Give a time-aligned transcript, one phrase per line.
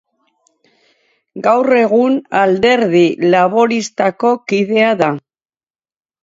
[1.47, 3.03] Gaur egun, Alderdi
[3.35, 5.13] Laboristako kidea da.